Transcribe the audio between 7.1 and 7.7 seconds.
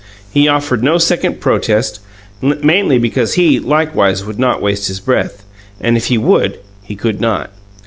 not.